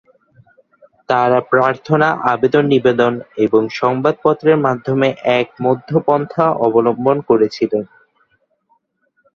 তারা 1.09 1.39
প্রার্থনা, 1.51 2.07
আবেদন-নিবেদন 2.31 3.13
এবং 3.45 3.61
সংবাদপত্রের 3.79 4.57
মাধ্যমে 4.57 5.07
এক 5.39 5.47
মধ্য 5.63 5.89
পন্থা 6.07 6.45
অবলম্বন 6.65 7.17
করেছিল। 7.29 7.73